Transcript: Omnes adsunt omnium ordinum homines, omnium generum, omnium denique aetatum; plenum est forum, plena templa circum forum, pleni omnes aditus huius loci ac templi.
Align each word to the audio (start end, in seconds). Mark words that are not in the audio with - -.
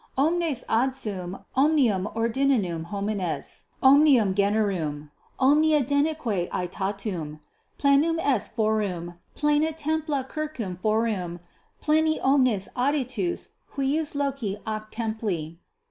Omnes 0.17 0.63
adsunt 0.67 1.43
omnium 1.55 2.09
ordinum 2.15 2.85
homines, 2.85 3.65
omnium 3.83 4.33
generum, 4.33 5.11
omnium 5.39 5.83
denique 5.83 6.49
aetatum; 6.49 7.39
plenum 7.77 8.17
est 8.19 8.51
forum, 8.51 9.19
plena 9.35 9.71
templa 9.71 10.25
circum 10.27 10.75
forum, 10.81 11.39
pleni 11.83 12.17
omnes 12.23 12.67
aditus 12.75 13.49
huius 13.75 14.15
loci 14.15 14.57
ac 14.65 14.85
templi. 14.89 15.57